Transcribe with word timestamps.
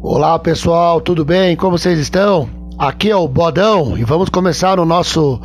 Olá 0.00 0.38
pessoal, 0.38 1.00
tudo 1.00 1.24
bem? 1.24 1.56
Como 1.56 1.76
vocês 1.76 1.98
estão? 1.98 2.48
Aqui 2.78 3.10
é 3.10 3.16
o 3.16 3.26
Bodão 3.26 3.98
e 3.98 4.04
vamos 4.04 4.28
começar 4.28 4.78
o 4.78 4.84
nosso 4.84 5.40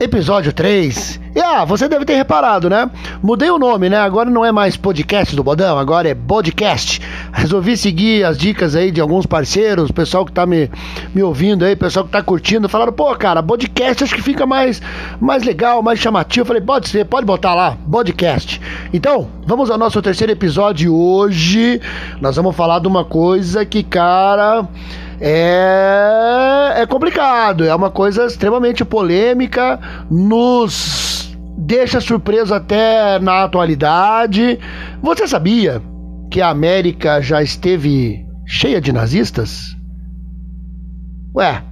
episódio 0.00 0.52
3. 0.52 1.20
E 1.36 1.40
ah, 1.40 1.64
você 1.64 1.88
deve 1.88 2.04
ter 2.04 2.16
reparado, 2.16 2.68
né? 2.68 2.90
Mudei 3.22 3.48
o 3.48 3.58
nome, 3.58 3.88
né? 3.88 3.96
Agora 3.96 4.28
não 4.28 4.44
é 4.44 4.50
mais 4.50 4.76
podcast 4.76 5.36
do 5.36 5.44
Bodão, 5.44 5.78
agora 5.78 6.08
é 6.08 6.14
podcast. 6.14 7.00
Resolvi 7.32 7.76
seguir 7.76 8.24
as 8.24 8.36
dicas 8.36 8.74
aí 8.74 8.90
de 8.90 9.00
alguns 9.00 9.26
parceiros, 9.26 9.92
pessoal 9.92 10.26
que 10.26 10.32
tá 10.32 10.44
me, 10.44 10.68
me 11.14 11.22
ouvindo 11.22 11.64
aí, 11.64 11.76
pessoal 11.76 12.04
que 12.04 12.10
tá 12.10 12.20
curtindo, 12.20 12.68
falaram, 12.68 12.92
pô, 12.92 13.14
cara, 13.14 13.40
podcast 13.44 14.02
acho 14.02 14.14
que 14.16 14.22
fica 14.22 14.44
mais, 14.44 14.82
mais 15.20 15.44
legal, 15.44 15.82
mais 15.82 16.00
chamativo. 16.00 16.42
Eu 16.42 16.46
falei, 16.46 16.62
pode 16.62 16.88
ser, 16.88 17.04
pode 17.04 17.24
botar 17.24 17.54
lá, 17.54 17.76
podcast. 17.88 18.60
Então, 18.92 19.28
vamos 19.46 19.70
ao 19.70 19.76
nosso 19.76 20.00
terceiro 20.00 20.32
episódio 20.32 20.94
hoje. 20.94 21.80
Nós 22.20 22.36
vamos 22.36 22.56
falar 22.56 22.78
de 22.78 22.88
uma 22.88 23.04
coisa 23.04 23.64
que, 23.64 23.82
cara 23.82 24.66
é, 25.20 26.74
é 26.76 26.86
complicado, 26.86 27.64
é 27.64 27.74
uma 27.74 27.90
coisa 27.90 28.24
extremamente 28.26 28.84
polêmica, 28.84 29.78
nos 30.10 31.36
deixa 31.56 32.00
surpreso 32.00 32.54
até 32.54 33.18
na 33.18 33.44
atualidade. 33.44 34.58
Você 35.02 35.26
sabia 35.26 35.82
que 36.30 36.40
a 36.40 36.48
América 36.48 37.20
já 37.20 37.42
esteve 37.42 38.24
cheia 38.46 38.80
de 38.80 38.92
nazistas? 38.92 39.76
Ué, 41.34 41.62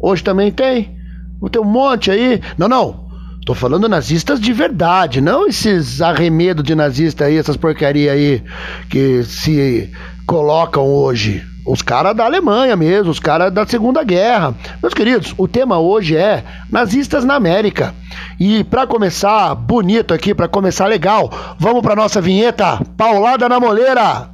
hoje 0.00 0.22
também 0.22 0.50
tem? 0.50 0.96
Tem 1.50 1.60
um 1.60 1.64
monte 1.64 2.10
aí. 2.10 2.40
Não, 2.56 2.68
não. 2.68 3.03
Tô 3.44 3.52
falando 3.52 3.90
nazistas 3.90 4.40
de 4.40 4.54
verdade, 4.54 5.20
não 5.20 5.46
esses 5.46 6.00
arremedos 6.00 6.64
de 6.64 6.74
nazista 6.74 7.26
aí, 7.26 7.36
essas 7.36 7.58
porcaria 7.58 8.10
aí 8.10 8.42
que 8.88 9.22
se 9.24 9.92
colocam 10.26 10.86
hoje. 10.86 11.44
Os 11.66 11.82
caras 11.82 12.16
da 12.16 12.24
Alemanha 12.24 12.74
mesmo, 12.74 13.10
os 13.10 13.20
caras 13.20 13.52
da 13.52 13.66
Segunda 13.66 14.02
Guerra. 14.02 14.54
Meus 14.82 14.94
queridos, 14.94 15.34
o 15.36 15.46
tema 15.46 15.78
hoje 15.78 16.16
é 16.16 16.42
nazistas 16.70 17.22
na 17.22 17.34
América. 17.34 17.94
E 18.40 18.64
para 18.64 18.86
começar 18.86 19.54
bonito 19.54 20.14
aqui, 20.14 20.34
para 20.34 20.48
começar 20.48 20.86
legal, 20.86 21.30
vamos 21.58 21.82
para 21.82 21.96
nossa 21.96 22.22
vinheta 22.22 22.80
Paulada 22.96 23.46
na 23.46 23.60
Moleira. 23.60 24.30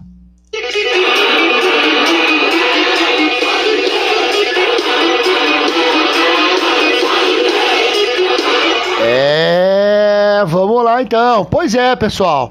Vamos 10.45 10.85
lá 10.85 11.03
então. 11.03 11.45
Pois 11.45 11.75
é, 11.75 11.95
pessoal. 11.97 12.51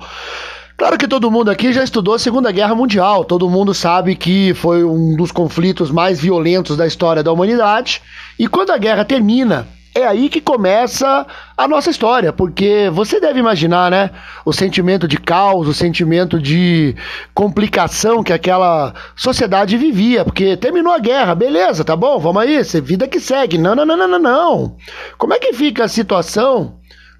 Claro 0.79 0.97
que 0.97 1.09
todo 1.09 1.29
mundo 1.29 1.51
aqui 1.51 1.73
já 1.73 1.83
estudou 1.83 2.13
a 2.13 2.19
Segunda 2.19 2.53
Guerra 2.53 2.73
Mundial, 2.73 3.25
todo 3.25 3.49
mundo 3.49 3.73
sabe 3.73 4.15
que 4.15 4.53
foi 4.53 4.81
um 4.81 5.13
dos 5.17 5.29
conflitos 5.29 5.91
mais 5.91 6.21
violentos 6.21 6.77
da 6.77 6.87
história 6.87 7.21
da 7.21 7.33
humanidade. 7.33 8.01
E 8.39 8.47
quando 8.47 8.71
a 8.71 8.77
guerra 8.77 9.03
termina, 9.03 9.67
é 9.93 10.05
aí 10.05 10.29
que 10.29 10.39
começa 10.39 11.27
a 11.57 11.67
nossa 11.67 11.89
história, 11.89 12.31
porque 12.31 12.89
você 12.93 13.19
deve 13.19 13.39
imaginar, 13.39 13.91
né? 13.91 14.09
O 14.45 14.53
sentimento 14.53 15.05
de 15.05 15.17
caos, 15.17 15.67
o 15.67 15.73
sentimento 15.73 16.39
de 16.39 16.95
complicação 17.33 18.23
que 18.23 18.31
aquela 18.31 18.93
sociedade 19.17 19.75
vivia, 19.75 20.23
porque 20.23 20.55
terminou 20.55 20.93
a 20.93 20.99
guerra, 20.99 21.35
beleza, 21.35 21.83
tá 21.83 21.95
bom, 21.95 22.17
vamos 22.19 22.41
aí, 22.41 22.61
vida 22.81 23.05
que 23.05 23.19
segue. 23.19 23.57
Não, 23.57 23.75
não, 23.75 23.85
não, 23.85 23.97
não, 23.97 24.07
não, 24.07 24.19
não. 24.19 24.77
Como 25.17 25.33
é 25.33 25.39
que 25.39 25.51
fica 25.51 25.83
a 25.83 25.89
situação 25.89 26.78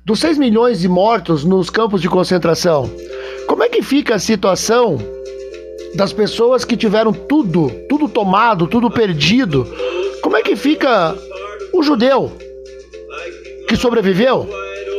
dos 0.10 0.22
6 0.22 0.40
milhões 0.40 0.80
de 0.80 0.90
mortos 0.90 1.46
nos 1.46 1.70
campos 1.70 2.02
de 2.02 2.10
concentração? 2.10 2.90
Como 3.46 3.62
é 3.62 3.70
que 3.70 3.84
fica 3.84 4.16
a 4.16 4.20
situação 4.20 4.98
das 5.94 6.12
pessoas 6.12 6.66
que 6.66 6.76
tiveram 6.76 7.14
tudo, 7.14 7.70
tudo 7.88 8.10
tomado, 8.10 8.66
tudo 8.66 8.90
perdido? 8.90 9.68
Como 10.24 10.36
é 10.36 10.42
que 10.42 10.56
fica 10.56 11.16
o 11.72 11.84
judeu 11.84 12.32
que 13.68 13.76
sobreviveu? 13.76 14.50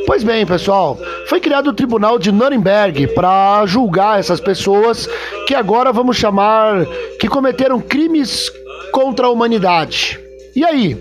Pois 0.06 0.22
bem, 0.22 0.46
pessoal, 0.46 0.96
foi 1.26 1.40
criado 1.40 1.70
o 1.70 1.74
Tribunal 1.74 2.16
de 2.16 2.30
Nuremberg 2.30 3.08
para 3.08 3.66
julgar 3.66 4.20
essas 4.20 4.38
pessoas 4.38 5.08
que 5.44 5.56
agora 5.56 5.92
vamos 5.92 6.18
chamar 6.18 6.86
que 7.18 7.26
cometeram 7.26 7.80
crimes 7.80 8.48
contra 8.92 9.26
a 9.26 9.30
humanidade. 9.30 10.20
E 10.54 10.64
aí? 10.64 10.96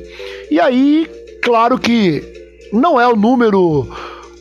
E 0.50 0.59
aí, 0.59 1.07
claro 1.44 1.78
que 1.78 2.38
não 2.72 3.00
é 3.00 3.07
o 3.07 3.16
número 3.16 3.88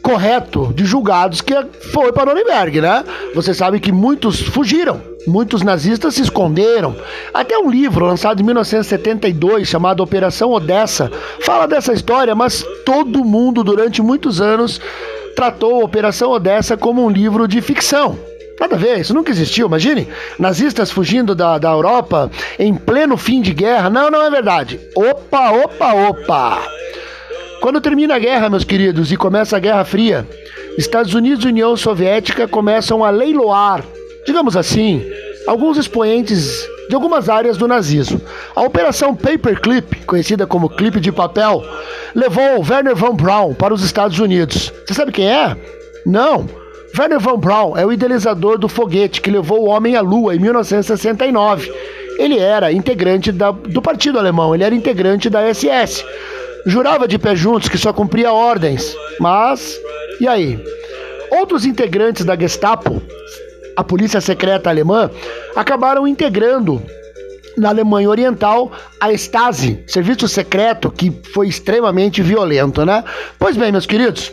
correto 0.02 0.72
de 0.74 0.84
julgados 0.84 1.40
que 1.40 1.54
foi 1.92 2.12
para 2.12 2.32
Nuremberg, 2.32 2.80
né? 2.80 3.04
Você 3.34 3.52
sabe 3.52 3.78
que 3.78 3.92
muitos 3.92 4.40
fugiram, 4.40 5.02
muitos 5.26 5.62
nazistas 5.62 6.14
se 6.14 6.22
esconderam. 6.22 6.96
Até 7.34 7.58
um 7.58 7.70
livro 7.70 8.06
lançado 8.06 8.40
em 8.40 8.44
1972 8.44 9.68
chamado 9.68 10.02
Operação 10.02 10.52
Odessa 10.52 11.10
fala 11.40 11.66
dessa 11.66 11.92
história, 11.92 12.34
mas 12.34 12.64
todo 12.86 13.24
mundo 13.24 13.62
durante 13.62 14.00
muitos 14.00 14.40
anos 14.40 14.80
tratou 15.36 15.84
Operação 15.84 16.30
Odessa 16.30 16.76
como 16.76 17.04
um 17.04 17.10
livro 17.10 17.46
de 17.46 17.60
ficção. 17.60 18.18
Nada 18.58 18.74
a 18.74 18.78
ver, 18.78 18.98
isso 18.98 19.14
nunca 19.14 19.30
existiu, 19.30 19.68
imagine. 19.68 20.08
Nazistas 20.38 20.90
fugindo 20.90 21.34
da, 21.34 21.58
da 21.58 21.70
Europa 21.70 22.30
em 22.58 22.74
pleno 22.74 23.16
fim 23.16 23.40
de 23.40 23.52
guerra. 23.52 23.88
Não, 23.88 24.10
não 24.10 24.22
é 24.22 24.30
verdade. 24.30 24.80
Opa, 24.96 25.50
opa, 25.50 25.92
opa. 25.92 26.62
Quando 27.60 27.80
termina 27.80 28.14
a 28.14 28.18
guerra, 28.18 28.48
meus 28.48 28.64
queridos, 28.64 29.10
e 29.10 29.16
começa 29.16 29.56
a 29.56 29.60
Guerra 29.60 29.84
Fria, 29.84 30.26
Estados 30.76 31.12
Unidos 31.12 31.44
e 31.44 31.48
União 31.48 31.76
Soviética 31.76 32.46
começam 32.46 33.04
a 33.04 33.10
leiloar, 33.10 33.84
digamos 34.24 34.56
assim, 34.56 35.04
alguns 35.46 35.76
expoentes 35.76 36.64
de 36.88 36.94
algumas 36.94 37.28
áreas 37.28 37.56
do 37.56 37.66
nazismo. 37.66 38.20
A 38.54 38.62
Operação 38.62 39.14
Paperclip, 39.14 40.04
conhecida 40.06 40.46
como 40.46 40.70
clipe 40.70 41.00
de 41.00 41.10
papel, 41.10 41.62
levou 42.14 42.64
Werner 42.68 42.94
von 42.94 43.14
Braun 43.14 43.54
para 43.54 43.74
os 43.74 43.82
Estados 43.82 44.18
Unidos. 44.20 44.72
Você 44.86 44.94
sabe 44.94 45.10
quem 45.10 45.28
é? 45.28 45.56
Não. 46.06 46.48
Werner 46.96 47.20
von 47.20 47.38
Braun 47.38 47.76
é 47.76 47.84
o 47.84 47.92
idealizador 47.92 48.56
do 48.56 48.68
foguete 48.68 49.20
que 49.20 49.30
levou 49.30 49.62
o 49.62 49.68
homem 49.68 49.96
à 49.96 50.00
Lua 50.00 50.34
em 50.34 50.38
1969. 50.38 51.70
Ele 52.18 52.38
era 52.38 52.72
integrante 52.72 53.30
da, 53.30 53.50
do 53.50 53.82
Partido 53.82 54.18
Alemão, 54.18 54.54
ele 54.54 54.64
era 54.64 54.74
integrante 54.74 55.28
da 55.28 55.52
SS. 55.52 56.04
Jurava 56.68 57.08
de 57.08 57.18
pé 57.18 57.34
juntos 57.34 57.70
que 57.70 57.78
só 57.78 57.94
cumpria 57.94 58.30
ordens, 58.30 58.94
mas 59.18 59.80
e 60.20 60.28
aí? 60.28 60.62
Outros 61.30 61.64
integrantes 61.64 62.26
da 62.26 62.36
Gestapo, 62.36 63.00
a 63.74 63.82
polícia 63.82 64.20
secreta 64.20 64.68
alemã, 64.68 65.10
acabaram 65.56 66.06
integrando 66.06 66.82
na 67.56 67.70
Alemanha 67.70 68.10
Oriental 68.10 68.70
a 69.00 69.10
Stasi, 69.12 69.82
serviço 69.86 70.28
secreto 70.28 70.90
que 70.90 71.10
foi 71.32 71.48
extremamente 71.48 72.20
violento, 72.20 72.84
né? 72.84 73.02
Pois 73.38 73.56
bem, 73.56 73.72
meus 73.72 73.86
queridos, 73.86 74.30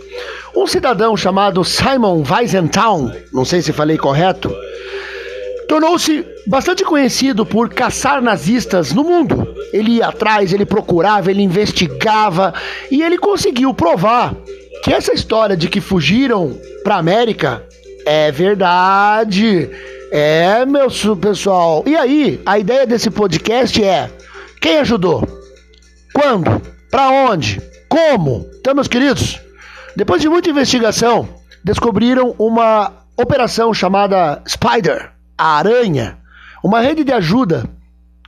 um 0.54 0.68
cidadão 0.68 1.16
chamado 1.16 1.64
Simon 1.64 2.22
Weisenthal, 2.30 3.12
não 3.32 3.46
sei 3.46 3.62
se 3.62 3.72
falei 3.72 3.98
correto, 3.98 4.54
tornou-se 5.68 6.26
bastante 6.48 6.84
conhecido 6.84 7.46
por 7.46 7.70
caçar 7.70 8.22
nazistas 8.22 8.94
no 8.94 9.04
mundo. 9.04 9.48
Ele 9.74 9.94
ia 9.94 10.08
atrás, 10.08 10.54
ele 10.54 10.66
procurava, 10.66 11.32
ele 11.32 11.42
investigava 11.42 12.54
e 12.92 13.02
ele 13.02 13.18
conseguiu 13.18 13.74
provar 13.74 14.36
que 14.84 14.94
essa 14.94 15.14
história 15.14 15.58
de 15.58 15.68
que 15.68 15.82
fugiram 15.82 16.58
para 16.84 16.98
América 16.98 17.64
é 18.06 18.32
verdade. 18.32 19.70
É, 20.12 20.66
meu 20.66 20.88
pessoal. 21.18 21.84
E 21.86 21.96
aí, 21.96 22.40
a 22.46 22.60
ideia 22.60 22.86
desse 22.86 23.10
podcast 23.10 23.84
é: 23.84 24.10
quem 24.62 24.78
ajudou? 24.78 25.28
Quando? 26.14 26.62
Para 26.90 27.10
onde? 27.10 27.62
Como? 27.90 28.46
Então, 28.60 28.76
meus 28.76 28.88
queridos, 28.88 29.42
depois 29.96 30.22
de 30.22 30.30
muita 30.30 30.50
investigação, 30.50 31.28
descobriram 31.64 32.36
uma 32.38 32.94
operação 33.18 33.74
chamada 33.74 34.42
Spider 34.48 35.15
a 35.38 35.58
Aranha, 35.58 36.18
uma 36.64 36.82
rede 36.82 37.04
de 37.04 37.12
ajuda 37.12 37.70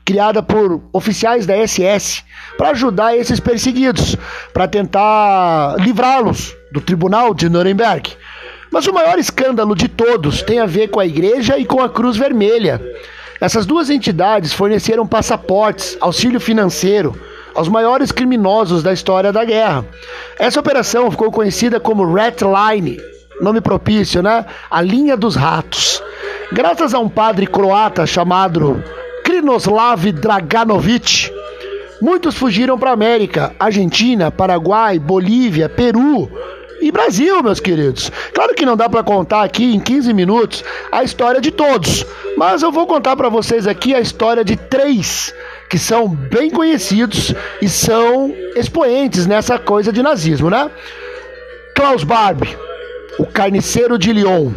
criada 0.07 0.41
por 0.41 0.81
oficiais 0.93 1.45
da 1.45 1.55
SS 1.67 2.23
para 2.57 2.69
ajudar 2.69 3.17
esses 3.17 3.41
perseguidos, 3.41 4.15
para 4.53 4.67
tentar 4.67 5.75
livrá-los 5.79 6.55
do 6.71 6.79
tribunal 6.79 7.33
de 7.33 7.49
Nuremberg. 7.49 8.15
Mas 8.71 8.87
o 8.87 8.93
maior 8.93 9.19
escândalo 9.19 9.75
de 9.75 9.89
todos 9.89 10.41
tem 10.41 10.59
a 10.59 10.65
ver 10.65 10.89
com 10.89 10.99
a 10.99 11.05
igreja 11.05 11.57
e 11.57 11.65
com 11.65 11.81
a 11.81 11.89
Cruz 11.89 12.15
Vermelha. 12.15 12.81
Essas 13.41 13.65
duas 13.65 13.89
entidades 13.89 14.53
forneceram 14.53 15.05
passaportes, 15.05 15.97
auxílio 15.99 16.39
financeiro 16.39 17.19
aos 17.53 17.67
maiores 17.67 18.11
criminosos 18.11 18.83
da 18.83 18.93
história 18.93 19.33
da 19.33 19.43
guerra. 19.43 19.83
Essa 20.37 20.59
operação 20.59 21.09
ficou 21.09 21.31
conhecida 21.31 21.79
como 21.79 22.09
Rat 22.13 22.41
Line, 22.41 22.97
nome 23.41 23.61
propício, 23.61 24.21
né? 24.21 24.45
A 24.69 24.81
linha 24.81 25.15
dos 25.15 25.35
ratos. 25.35 26.01
Graças 26.51 26.93
a 26.93 26.99
um 26.99 27.09
padre 27.09 27.45
croata 27.45 28.05
chamado 28.05 28.83
Krinoslav 29.23 30.11
Draganovic, 30.11 31.31
muitos 32.01 32.35
fugiram 32.35 32.77
para 32.79 32.91
a 32.91 32.93
América, 32.93 33.53
Argentina, 33.59 34.31
Paraguai, 34.31 34.97
Bolívia, 34.97 35.67
Peru 35.67 36.31
e 36.79 36.91
Brasil, 36.91 37.43
meus 37.43 37.59
queridos. 37.59 38.11
Claro 38.33 38.53
que 38.55 38.65
não 38.65 38.77
dá 38.77 38.87
para 38.87 39.03
contar 39.03 39.43
aqui 39.43 39.75
em 39.75 39.79
15 39.79 40.13
minutos 40.13 40.63
a 40.91 41.03
história 41.03 41.41
de 41.41 41.51
todos, 41.51 42.05
mas 42.37 42.61
eu 42.61 42.71
vou 42.71 42.87
contar 42.87 43.15
para 43.15 43.29
vocês 43.29 43.67
aqui 43.67 43.93
a 43.93 43.99
história 43.99 44.45
de 44.45 44.55
três 44.55 45.33
que 45.69 45.77
são 45.77 46.07
bem 46.07 46.49
conhecidos 46.49 47.33
e 47.61 47.67
são 47.67 48.33
expoentes 48.55 49.27
nessa 49.27 49.59
coisa 49.59 49.91
de 49.91 50.01
nazismo, 50.01 50.49
né? 50.49 50.71
Klaus 51.75 52.03
Barbie, 52.03 52.57
o 53.19 53.25
carniceiro 53.25 53.97
de 53.97 54.13
Lyon. 54.13 54.51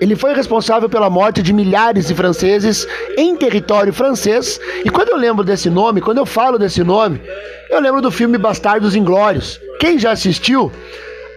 Ele 0.00 0.14
foi 0.14 0.32
responsável 0.32 0.88
pela 0.88 1.10
morte 1.10 1.42
de 1.42 1.52
milhares 1.52 2.06
de 2.06 2.14
franceses 2.14 2.86
em 3.16 3.36
território 3.36 3.92
francês. 3.92 4.60
E 4.84 4.90
quando 4.90 5.08
eu 5.08 5.16
lembro 5.16 5.44
desse 5.44 5.68
nome, 5.68 6.00
quando 6.00 6.18
eu 6.18 6.26
falo 6.26 6.58
desse 6.58 6.84
nome, 6.84 7.20
eu 7.68 7.80
lembro 7.80 8.00
do 8.00 8.10
filme 8.10 8.38
Bastardos 8.38 8.94
Inglórios. 8.94 9.60
Quem 9.80 9.98
já 9.98 10.12
assistiu 10.12 10.70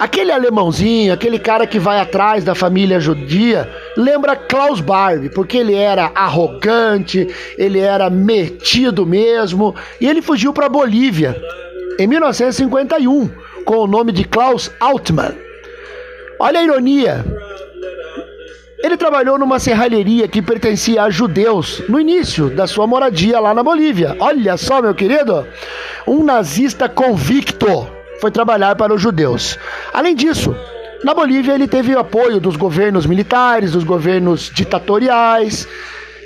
Aquele 0.01 0.31
alemãozinho, 0.31 1.13
aquele 1.13 1.38
cara 1.38 1.68
que 1.68 1.77
vai 1.77 2.00
atrás 2.00 2.44
da 2.44 2.56
família 2.56 3.00
judia, 3.00 3.71
lembra 3.95 4.35
Klaus 4.35 4.81
Barbie, 4.81 5.29
porque 5.29 5.57
ele 5.57 5.75
era 5.75 6.12
arrogante, 6.15 7.27
ele 7.56 7.77
era 7.77 8.09
metido 8.09 9.06
mesmo, 9.06 9.75
e 10.00 10.09
ele 10.09 10.24
fugiu 10.24 10.51
para 10.51 10.67
Bolívia 10.67 11.39
em 12.00 12.07
1951 12.07 13.29
com 13.63 13.75
o 13.75 13.85
nome 13.85 14.12
de 14.12 14.24
Klaus 14.24 14.71
Altmann. 14.79 15.35
Olha 16.43 16.59
a 16.59 16.63
ironia. 16.63 17.23
Ele 18.83 18.97
trabalhou 18.97 19.38
numa 19.38 19.59
serralheria 19.59 20.27
que 20.27 20.41
pertencia 20.41 21.03
a 21.03 21.09
judeus 21.11 21.83
no 21.88 21.99
início 21.99 22.49
da 22.49 22.65
sua 22.65 22.88
moradia 22.88 23.39
lá 23.39 23.53
na 23.53 23.61
Bolívia. 23.61 24.15
Olha 24.19 24.57
só, 24.57 24.81
meu 24.81 24.95
querido, 24.95 25.45
um 26.07 26.23
nazista 26.23 26.89
convicto 26.89 27.88
foi 28.19 28.31
trabalhar 28.31 28.75
para 28.75 28.91
os 28.91 28.99
judeus. 28.99 29.55
Além 29.93 30.15
disso, 30.15 30.55
na 31.03 31.13
Bolívia 31.13 31.53
ele 31.53 31.67
teve 31.67 31.93
o 31.93 31.99
apoio 31.99 32.39
dos 32.39 32.55
governos 32.55 33.05
militares, 33.05 33.73
dos 33.73 33.83
governos 33.83 34.49
ditatoriais. 34.51 35.67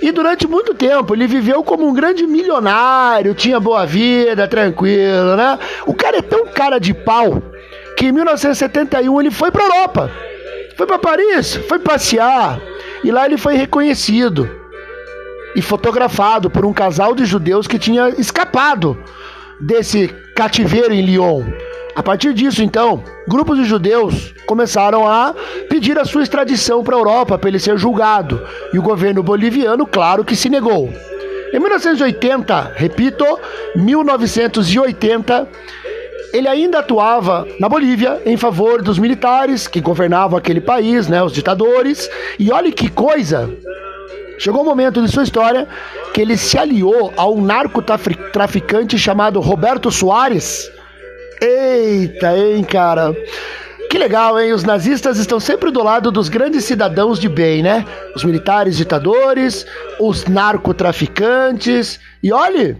E 0.01 0.13
durante 0.13 0.47
muito 0.47 0.73
tempo 0.73 1.13
ele 1.13 1.27
viveu 1.27 1.61
como 1.61 1.85
um 1.85 1.93
grande 1.93 2.25
milionário, 2.25 3.35
tinha 3.35 3.59
boa 3.59 3.85
vida, 3.85 4.47
tranquilo, 4.47 5.35
né? 5.35 5.59
O 5.85 5.93
cara 5.93 6.19
é 6.19 6.21
tão 6.21 6.45
cara 6.47 6.79
de 6.79 6.93
pau 6.93 7.51
que 8.05 8.09
em 8.09 8.11
1971 8.11 9.19
ele 9.19 9.31
foi 9.31 9.49
para 9.49 9.63
Europa. 9.63 10.11
Foi 10.77 10.85
para 10.85 10.99
Paris, 10.99 11.55
foi 11.67 11.79
passear 11.79 12.61
e 13.03 13.09
lá 13.09 13.25
ele 13.25 13.35
foi 13.35 13.55
reconhecido 13.55 14.47
e 15.55 15.61
fotografado 15.61 16.47
por 16.47 16.65
um 16.65 16.73
casal 16.73 17.15
de 17.15 17.25
judeus 17.25 17.65
que 17.65 17.79
tinha 17.79 18.09
escapado 18.09 18.95
desse 19.59 20.09
cativeiro 20.35 20.93
em 20.93 21.01
Lyon. 21.01 21.45
A 21.95 22.03
partir 22.03 22.31
disso, 22.33 22.61
então, 22.61 23.03
grupos 23.27 23.57
de 23.57 23.63
judeus 23.63 24.35
começaram 24.45 25.07
a 25.07 25.33
pedir 25.67 25.97
a 25.97 26.05
sua 26.05 26.21
extradição 26.21 26.83
para 26.83 26.95
a 26.95 26.99
Europa 26.99 27.37
para 27.39 27.49
ele 27.49 27.57
ser 27.57 27.75
julgado. 27.77 28.45
E 28.71 28.77
o 28.77 28.83
governo 28.83 29.23
boliviano, 29.23 29.87
claro 29.87 30.23
que 30.23 30.35
se 30.35 30.49
negou. 30.49 30.93
Em 31.53 31.59
1980, 31.59 32.73
repito, 32.75 33.25
1980, 33.75 35.47
ele 36.33 36.47
ainda 36.47 36.79
atuava 36.79 37.47
na 37.59 37.69
Bolívia 37.69 38.21
em 38.25 38.37
favor 38.37 38.81
dos 38.81 38.99
militares 38.99 39.67
que 39.67 39.81
governavam 39.81 40.37
aquele 40.37 40.61
país, 40.61 41.07
né, 41.07 41.21
os 41.23 41.33
ditadores. 41.33 42.09
E 42.37 42.51
olha 42.51 42.71
que 42.71 42.89
coisa! 42.89 43.49
Chegou 44.37 44.61
um 44.61 44.65
momento 44.65 45.01
de 45.01 45.11
sua 45.11 45.23
história 45.23 45.67
que 46.13 46.21
ele 46.21 46.35
se 46.35 46.57
aliou 46.57 47.13
a 47.15 47.27
um 47.27 47.41
narcotraficante 47.41 48.97
chamado 48.97 49.39
Roberto 49.39 49.89
Soares 49.89 50.69
Eita, 51.41 52.37
hein, 52.37 52.63
cara. 52.63 53.15
Que 53.89 53.97
legal, 53.97 54.39
hein? 54.39 54.53
Os 54.53 54.63
nazistas 54.63 55.17
estão 55.17 55.39
sempre 55.39 55.71
do 55.71 55.83
lado 55.83 56.11
dos 56.11 56.29
grandes 56.29 56.65
cidadãos 56.65 57.19
de 57.19 57.29
bem, 57.29 57.61
né? 57.61 57.85
Os 58.15 58.23
militares 58.23 58.77
ditadores, 58.77 59.65
os 59.99 60.25
narcotraficantes. 60.25 61.99
E 62.23 62.31
olhe, 62.31 62.77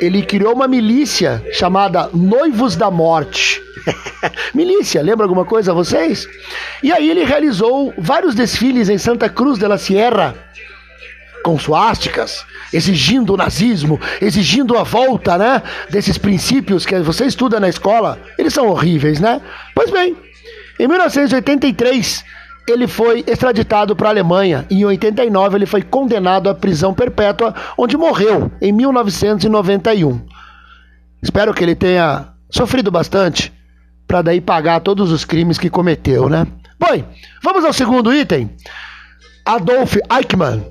ele 0.00 0.22
criou 0.22 0.54
uma 0.54 0.68
milícia 0.68 1.42
chamada 1.52 2.10
Noivos 2.12 2.76
da 2.76 2.90
Morte. 2.90 3.62
milícia, 4.54 5.02
lembra 5.02 5.24
alguma 5.24 5.44
coisa 5.44 5.70
a 5.70 5.74
vocês? 5.74 6.26
E 6.82 6.92
aí 6.92 7.08
ele 7.08 7.24
realizou 7.24 7.94
vários 7.96 8.34
desfiles 8.34 8.88
em 8.88 8.98
Santa 8.98 9.28
Cruz 9.28 9.58
de 9.58 9.66
la 9.66 9.78
Sierra 9.78 10.34
com 11.42 11.56
suásticas, 11.56 12.44
exigindo 12.72 13.32
o 13.32 13.36
nazismo, 13.36 14.00
exigindo 14.20 14.76
a 14.76 14.82
volta, 14.82 15.38
né, 15.38 15.62
desses 15.88 16.18
princípios 16.18 16.84
que 16.84 16.98
você 16.98 17.24
estuda 17.24 17.60
na 17.60 17.68
escola. 17.68 18.18
Eles 18.36 18.52
são 18.52 18.66
horríveis, 18.66 19.20
né? 19.20 19.40
Pois 19.72 19.88
bem, 19.92 20.16
em 20.76 20.88
1983 20.88 22.24
ele 22.72 22.86
foi 22.86 23.24
extraditado 23.26 23.94
para 23.94 24.08
a 24.08 24.10
Alemanha 24.10 24.66
em 24.70 24.84
89 24.84 25.56
ele 25.56 25.66
foi 25.66 25.82
condenado 25.82 26.48
à 26.48 26.54
prisão 26.54 26.92
perpétua, 26.92 27.54
onde 27.76 27.96
morreu 27.96 28.50
em 28.60 28.72
1991. 28.72 30.20
Espero 31.22 31.54
que 31.54 31.62
ele 31.62 31.74
tenha 31.74 32.28
sofrido 32.50 32.90
bastante 32.90 33.52
para 34.06 34.22
daí 34.22 34.40
pagar 34.40 34.80
todos 34.80 35.10
os 35.10 35.24
crimes 35.24 35.58
que 35.58 35.70
cometeu, 35.70 36.28
né? 36.28 36.46
Bom, 36.78 37.04
vamos 37.42 37.64
ao 37.64 37.72
segundo 37.72 38.12
item. 38.14 38.50
Adolf 39.44 39.96
Eichmann 40.10 40.64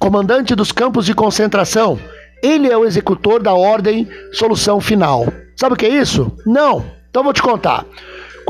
comandante 0.00 0.54
dos 0.54 0.72
campos 0.72 1.04
de 1.04 1.14
concentração. 1.14 2.00
Ele 2.42 2.68
é 2.68 2.76
o 2.76 2.86
executor 2.86 3.40
da 3.40 3.52
ordem 3.52 4.08
solução 4.32 4.80
final. 4.80 5.30
Sabe 5.54 5.74
o 5.74 5.76
que 5.76 5.84
é 5.84 5.90
isso? 5.90 6.34
Não. 6.46 6.82
Então 7.10 7.22
vou 7.22 7.34
te 7.34 7.42
contar. 7.42 7.84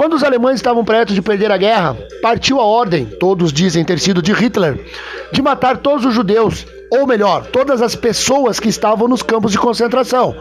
Quando 0.00 0.14
os 0.14 0.24
alemães 0.24 0.54
estavam 0.54 0.82
perto 0.82 1.12
de 1.12 1.20
perder 1.20 1.52
a 1.52 1.58
guerra, 1.58 1.94
partiu 2.22 2.58
a 2.58 2.64
ordem, 2.64 3.04
todos 3.04 3.52
dizem 3.52 3.84
ter 3.84 3.98
sido 3.98 4.22
de 4.22 4.32
Hitler, 4.32 4.82
de 5.30 5.42
matar 5.42 5.76
todos 5.76 6.06
os 6.06 6.14
judeus, 6.14 6.66
ou 6.90 7.06
melhor, 7.06 7.44
todas 7.48 7.82
as 7.82 7.94
pessoas 7.94 8.58
que 8.58 8.70
estavam 8.70 9.06
nos 9.06 9.22
campos 9.22 9.52
de 9.52 9.58
concentração. 9.58 10.34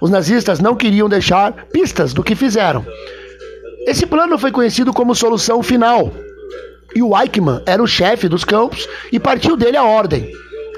Os 0.00 0.10
nazistas 0.10 0.58
não 0.58 0.74
queriam 0.74 1.08
deixar 1.08 1.52
pistas 1.72 2.12
do 2.12 2.24
que 2.24 2.34
fizeram. 2.34 2.84
Esse 3.86 4.04
plano 4.04 4.36
foi 4.36 4.50
conhecido 4.50 4.92
como 4.92 5.14
solução 5.14 5.62
final. 5.62 6.10
E 6.92 7.00
o 7.00 7.16
Eichmann 7.16 7.62
era 7.66 7.80
o 7.80 7.86
chefe 7.86 8.28
dos 8.28 8.44
campos 8.44 8.88
e 9.12 9.20
partiu 9.20 9.56
dele 9.56 9.76
a 9.76 9.84
ordem. 9.84 10.28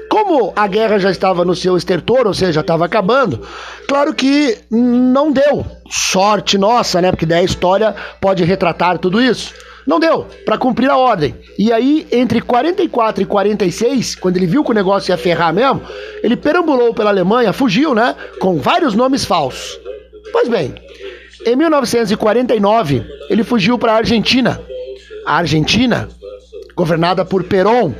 Como 0.09 0.53
a 0.55 0.67
guerra 0.67 0.99
já 0.99 1.11
estava 1.11 1.43
no 1.43 1.55
seu 1.55 1.75
estertor, 1.75 2.27
ou 2.27 2.33
seja, 2.33 2.61
estava 2.61 2.85
acabando, 2.85 3.41
claro 3.87 4.13
que 4.13 4.57
não 4.71 5.31
deu. 5.31 5.65
Sorte 5.89 6.57
nossa, 6.57 7.01
né? 7.01 7.11
Porque 7.11 7.25
daí 7.25 7.41
a 7.41 7.45
história 7.45 7.95
pode 8.21 8.43
retratar 8.43 8.97
tudo 8.97 9.21
isso. 9.21 9.53
Não 9.85 9.99
deu 9.99 10.25
para 10.45 10.57
cumprir 10.57 10.89
a 10.89 10.97
ordem. 10.97 11.33
E 11.57 11.71
aí, 11.71 12.05
entre 12.11 12.41
44 12.41 13.23
e 13.23 13.25
46, 13.25 14.15
quando 14.15 14.35
ele 14.35 14.45
viu 14.45 14.63
que 14.63 14.71
o 14.71 14.73
negócio 14.73 15.11
ia 15.11 15.17
ferrar 15.17 15.53
mesmo, 15.53 15.81
ele 16.21 16.35
perambulou 16.35 16.93
pela 16.93 17.09
Alemanha, 17.09 17.53
fugiu, 17.53 17.95
né? 17.95 18.13
Com 18.39 18.57
vários 18.57 18.93
nomes 18.93 19.23
falsos. 19.23 19.79
Pois 20.33 20.49
bem, 20.49 20.75
em 21.45 21.55
1949, 21.55 23.05
ele 23.29 23.43
fugiu 23.45 23.77
para 23.77 23.93
a 23.93 23.97
Argentina. 23.97 24.59
A 25.25 25.37
Argentina, 25.37 26.09
governada 26.75 27.23
por 27.23 27.45
Perón, 27.45 27.93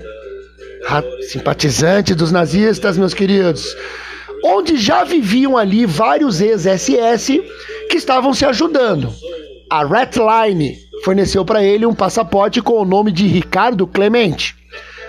simpatizante 1.29 2.15
dos 2.15 2.31
nazistas, 2.31 2.97
meus 2.97 3.13
queridos, 3.13 3.75
onde 4.43 4.77
já 4.77 5.03
viviam 5.03 5.57
ali 5.57 5.85
vários 5.85 6.41
ex-SS 6.41 7.41
que 7.89 7.97
estavam 7.97 8.33
se 8.33 8.45
ajudando. 8.45 9.13
A 9.69 9.83
Ratline 9.83 10.77
forneceu 11.03 11.43
para 11.43 11.63
ele 11.63 11.85
um 11.85 11.93
passaporte 11.93 12.61
com 12.61 12.81
o 12.81 12.85
nome 12.85 13.11
de 13.11 13.27
Ricardo 13.27 13.85
Clemente. 13.85 14.55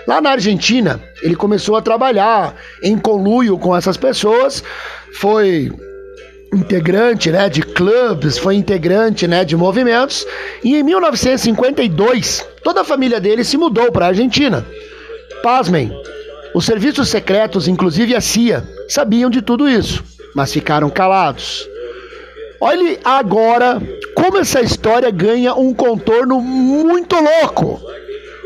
Lá 0.07 0.19
na 0.19 0.31
Argentina, 0.31 1.01
ele 1.21 1.35
começou 1.35 1.75
a 1.75 1.81
trabalhar 1.81 2.55
em 2.83 2.97
conluio 2.97 3.57
com 3.57 3.75
essas 3.75 3.95
pessoas, 3.95 4.63
foi 5.13 5.71
integrante 6.53 7.29
né, 7.31 7.47
de 7.47 7.61
clubes, 7.61 8.37
foi 8.37 8.55
integrante 8.55 9.27
né, 9.27 9.45
de 9.45 9.55
movimentos, 9.55 10.25
e 10.63 10.75
em 10.75 10.83
1952 10.83 12.45
toda 12.63 12.81
a 12.81 12.85
família 12.85 13.19
dele 13.19 13.43
se 13.43 13.57
mudou 13.57 13.91
para 13.91 14.05
a 14.05 14.09
Argentina. 14.09 14.65
Pasmem, 15.41 15.91
os 16.53 16.65
serviços 16.65 17.09
secretos, 17.09 17.67
inclusive 17.67 18.15
a 18.15 18.21
CIA, 18.21 18.67
sabiam 18.87 19.29
de 19.29 19.41
tudo 19.41 19.69
isso, 19.69 20.03
mas 20.35 20.51
ficaram 20.51 20.89
calados. 20.89 21.67
Olhe 22.59 22.99
agora 23.05 23.81
como 24.15 24.37
essa 24.37 24.61
história 24.61 25.09
ganha 25.11 25.53
um 25.53 25.73
contorno 25.73 26.41
muito 26.41 27.15
louco. 27.15 27.79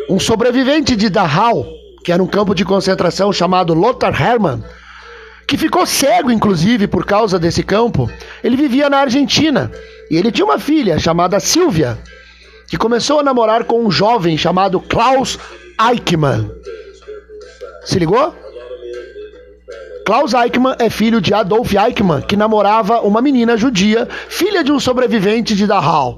Um 0.09 0.19
sobrevivente 0.19 0.95
de 0.95 1.09
Dachau, 1.09 1.65
que 2.03 2.11
era 2.11 2.21
um 2.21 2.27
campo 2.27 2.53
de 2.53 2.63
concentração 2.63 3.33
chamado 3.33 3.73
Lothar 3.73 4.13
Hermann, 4.21 4.63
que 5.47 5.57
ficou 5.57 5.85
cego 5.85 6.29
inclusive 6.31 6.87
por 6.87 7.05
causa 7.05 7.39
desse 7.39 7.63
campo, 7.63 8.09
ele 8.43 8.55
vivia 8.55 8.89
na 8.89 8.99
Argentina 8.99 9.71
e 10.11 10.17
ele 10.17 10.31
tinha 10.31 10.45
uma 10.45 10.59
filha 10.59 10.99
chamada 10.99 11.39
Silvia, 11.39 11.97
que 12.67 12.77
começou 12.77 13.19
a 13.19 13.23
namorar 13.23 13.63
com 13.63 13.83
um 13.83 13.89
jovem 13.89 14.37
chamado 14.37 14.79
Klaus 14.79 15.39
Eichmann. 15.79 16.51
Se 17.85 17.99
ligou? 17.99 18.33
Klaus 20.05 20.33
Eichmann 20.33 20.75
é 20.79 20.89
filho 20.89 21.21
de 21.21 21.33
Adolf 21.33 21.73
Eichmann, 21.73 22.21
que 22.21 22.35
namorava 22.35 23.01
uma 23.01 23.21
menina 23.21 23.55
judia, 23.55 24.07
filha 24.27 24.63
de 24.63 24.71
um 24.71 24.79
sobrevivente 24.79 25.55
de 25.55 25.65
Dachau. 25.65 26.17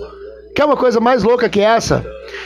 Quer 0.55 0.65
uma 0.65 0.77
coisa 0.77 0.99
mais 0.99 1.21
louca 1.21 1.49
que 1.49 1.59
essa? 1.59 2.03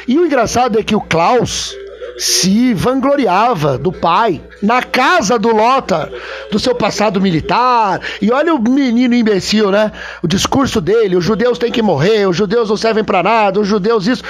E 0.07 0.17
o 0.17 0.25
engraçado 0.25 0.77
é 0.79 0.83
que 0.83 0.95
o 0.95 1.01
Klaus 1.01 1.75
se 2.17 2.73
vangloriava 2.73 3.77
do 3.77 3.93
pai 3.93 4.41
na 4.61 4.83
casa 4.83 5.39
do 5.39 5.55
Lothar, 5.55 6.11
do 6.51 6.59
seu 6.59 6.75
passado 6.75 7.21
militar. 7.21 8.01
E 8.21 8.29
olha 8.31 8.53
o 8.53 8.61
menino 8.61 9.15
imbecil, 9.15 9.71
né? 9.71 9.93
O 10.21 10.27
discurso 10.27 10.81
dele: 10.81 11.15
os 11.15 11.23
judeus 11.23 11.57
têm 11.57 11.71
que 11.71 11.81
morrer, 11.81 12.27
os 12.27 12.35
judeus 12.35 12.69
não 12.69 12.75
servem 12.75 13.03
para 13.03 13.23
nada, 13.23 13.59
os 13.61 13.67
judeus 13.67 14.07
isso. 14.07 14.23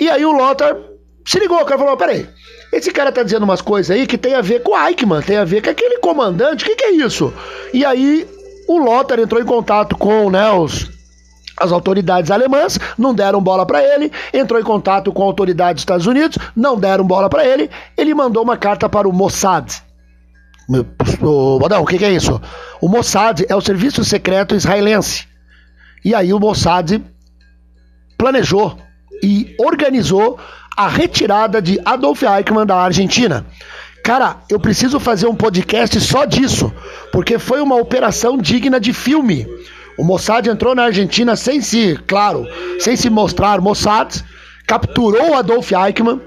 E 0.00 0.08
aí 0.08 0.24
o 0.24 0.32
Lothar 0.32 0.76
se 1.24 1.38
ligou, 1.38 1.60
o 1.60 1.64
cara 1.64 1.78
falou: 1.78 1.96
peraí. 1.96 2.26
Esse 2.72 2.90
cara 2.90 3.10
tá 3.10 3.22
dizendo 3.22 3.44
umas 3.44 3.60
coisas 3.60 3.90
aí 3.90 4.06
que 4.06 4.18
tem 4.18 4.34
a 4.34 4.42
ver 4.42 4.62
com 4.62 4.72
o 4.72 4.86
Eichmann, 4.86 5.22
tem 5.22 5.38
a 5.38 5.44
ver 5.44 5.62
com 5.62 5.70
aquele 5.70 5.98
comandante, 5.98 6.64
o 6.64 6.66
que, 6.66 6.76
que 6.76 6.84
é 6.84 6.92
isso? 6.92 7.32
E 7.72 7.84
aí 7.84 8.28
o 8.68 8.78
Lothar 8.78 9.18
entrou 9.18 9.40
em 9.40 9.46
contato 9.46 9.96
com 9.96 10.30
né, 10.30 10.50
os, 10.50 10.90
as 11.58 11.72
autoridades 11.72 12.30
alemãs 12.30 12.78
não 12.96 13.14
deram 13.14 13.40
bola 13.40 13.64
para 13.66 13.82
ele, 13.82 14.12
entrou 14.32 14.60
em 14.60 14.64
contato 14.64 15.12
com 15.12 15.22
a 15.22 15.26
autoridade 15.26 15.74
dos 15.74 15.82
Estados 15.82 16.06
Unidos, 16.06 16.38
não 16.54 16.78
deram 16.78 17.04
bola 17.04 17.28
para 17.28 17.44
ele, 17.44 17.70
ele 17.96 18.14
mandou 18.14 18.42
uma 18.42 18.56
carta 18.56 18.88
para 18.88 19.08
o 19.08 19.12
Mossad. 19.12 19.82
O, 21.22 21.66
não, 21.68 21.82
o 21.82 21.86
que, 21.86 21.96
que 21.96 22.04
é 22.04 22.12
isso? 22.12 22.40
O 22.80 22.88
Mossad 22.88 23.44
é 23.48 23.56
o 23.56 23.60
serviço 23.60 24.04
secreto 24.04 24.54
israelense. 24.54 25.26
E 26.04 26.14
aí 26.14 26.32
o 26.32 26.38
Mossad 26.38 27.02
planejou 28.18 28.78
e 29.22 29.56
organizou 29.58 30.38
a 30.78 30.86
retirada 30.86 31.60
de 31.60 31.80
Adolf 31.84 32.22
Eichmann 32.22 32.64
da 32.64 32.76
Argentina. 32.76 33.44
Cara, 34.04 34.36
eu 34.48 34.60
preciso 34.60 35.00
fazer 35.00 35.26
um 35.26 35.34
podcast 35.34 36.00
só 36.00 36.24
disso, 36.24 36.72
porque 37.10 37.36
foi 37.36 37.60
uma 37.60 37.74
operação 37.74 38.38
digna 38.38 38.78
de 38.78 38.92
filme. 38.92 39.44
O 39.98 40.04
Mossad 40.04 40.48
entrou 40.48 40.76
na 40.76 40.84
Argentina 40.84 41.34
sem 41.34 41.60
se, 41.60 41.98
claro, 42.06 42.46
sem 42.78 42.94
se 42.94 43.10
mostrar 43.10 43.60
Mossad, 43.60 44.22
capturou 44.68 45.34
Adolf 45.34 45.72
Eichmann, 45.72 46.20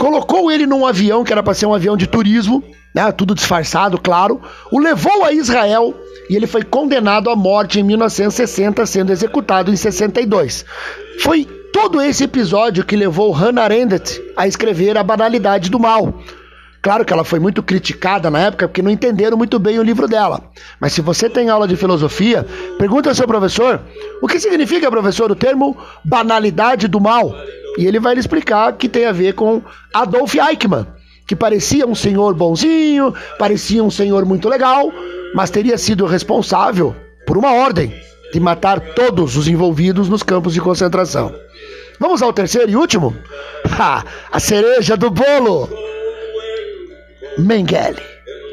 colocou 0.00 0.50
ele 0.50 0.66
num 0.66 0.84
avião 0.84 1.22
que 1.22 1.30
era 1.30 1.42
para 1.42 1.54
ser 1.54 1.66
um 1.66 1.74
avião 1.74 1.96
de 1.96 2.08
turismo, 2.08 2.60
né, 2.92 3.12
tudo 3.12 3.36
disfarçado, 3.36 4.00
claro, 4.00 4.42
o 4.72 4.80
levou 4.80 5.24
a 5.24 5.32
Israel 5.32 5.94
e 6.28 6.34
ele 6.34 6.48
foi 6.48 6.64
condenado 6.64 7.30
à 7.30 7.36
morte 7.36 7.78
em 7.78 7.84
1960, 7.84 8.84
sendo 8.84 9.12
executado 9.12 9.70
em 9.70 9.76
62. 9.76 10.64
Foi 11.20 11.46
todo 11.72 12.00
esse 12.00 12.24
episódio 12.24 12.84
que 12.84 12.96
levou 12.96 13.32
Hannah 13.32 13.64
Arendt 13.64 14.22
a 14.36 14.46
escrever 14.46 14.96
A 14.96 15.02
Banalidade 15.02 15.70
do 15.70 15.80
Mal 15.80 16.14
Claro 16.82 17.04
que 17.04 17.12
ela 17.12 17.22
foi 17.22 17.38
muito 17.38 17.62
criticada 17.62 18.28
na 18.28 18.40
época 18.40 18.66
porque 18.66 18.82
não 18.82 18.90
entenderam 18.90 19.36
muito 19.36 19.56
bem 19.56 19.78
o 19.78 19.84
livro 19.84 20.08
dela. 20.08 20.50
Mas 20.80 20.92
se 20.92 21.00
você 21.00 21.30
tem 21.30 21.48
aula 21.48 21.68
de 21.68 21.76
filosofia, 21.76 22.44
pergunta 22.76 23.08
ao 23.08 23.14
seu 23.14 23.26
professor 23.26 23.80
o 24.20 24.26
que 24.26 24.40
significa, 24.40 24.90
professor, 24.90 25.30
o 25.30 25.36
termo 25.36 25.76
banalidade 26.04 26.88
do 26.88 27.00
mal. 27.00 27.32
E 27.78 27.86
ele 27.86 28.00
vai 28.00 28.14
lhe 28.14 28.20
explicar 28.20 28.72
que 28.72 28.88
tem 28.88 29.06
a 29.06 29.12
ver 29.12 29.34
com 29.34 29.62
Adolf 29.94 30.34
Eichmann, 30.34 30.88
que 31.24 31.36
parecia 31.36 31.86
um 31.86 31.94
senhor 31.94 32.34
bonzinho, 32.34 33.14
parecia 33.38 33.82
um 33.82 33.90
senhor 33.90 34.24
muito 34.24 34.48
legal, 34.48 34.92
mas 35.36 35.50
teria 35.50 35.78
sido 35.78 36.04
responsável 36.04 36.96
por 37.24 37.38
uma 37.38 37.52
ordem 37.52 37.94
de 38.32 38.40
matar 38.40 38.80
todos 38.80 39.36
os 39.36 39.46
envolvidos 39.46 40.08
nos 40.08 40.24
campos 40.24 40.52
de 40.52 40.60
concentração. 40.60 41.32
Vamos 42.02 42.20
ao 42.20 42.32
terceiro 42.32 42.68
e 42.68 42.74
último? 42.74 43.16
Ha, 43.78 44.04
a 44.32 44.40
cereja 44.40 44.96
do 44.96 45.08
bolo! 45.08 45.70
Mengele. 47.38 48.02